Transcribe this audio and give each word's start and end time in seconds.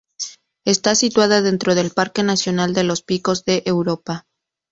Está 0.65 0.95
situada 0.95 1.43
dentro 1.43 1.75
del 1.75 1.91
Parque 1.91 2.23
nacional 2.23 2.73
de 2.73 2.83
los 2.83 3.03
Picos 3.03 3.45
de 3.45 3.61
Europa. 3.67 4.25